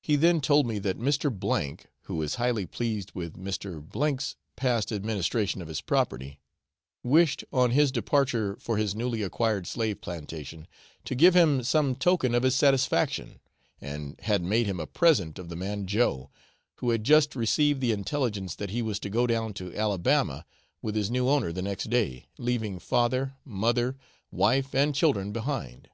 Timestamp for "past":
4.54-4.92